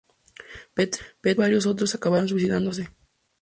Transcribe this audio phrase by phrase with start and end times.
[0.73, 2.89] Petrenko y varios otros acabaron suicidándose.